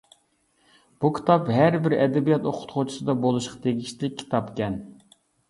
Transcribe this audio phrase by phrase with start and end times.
[1.03, 4.81] بۇ كىتاب ھەربىر ئەدەبىيات ئوقۇتقۇچىسىدا بولۇشقا تېگىشلىك كىتابكەن.